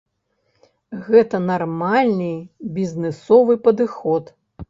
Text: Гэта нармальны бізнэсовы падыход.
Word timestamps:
Гэта 1.09 1.41
нармальны 1.51 2.31
бізнэсовы 2.79 3.59
падыход. 3.69 4.23